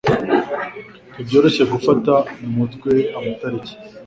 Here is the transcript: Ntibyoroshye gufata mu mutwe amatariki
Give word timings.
Ntibyoroshye 1.11 1.63
gufata 1.73 2.13
mu 2.39 2.49
mutwe 2.57 2.91
amatariki 3.17 3.73